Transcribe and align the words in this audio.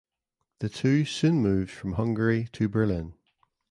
The 0.61 0.69
two 0.69 1.05
soon 1.05 1.43
moved 1.43 1.69
from 1.69 1.91
Hungary 1.93 2.47
to 2.53 2.67
Berlin. 2.67 3.13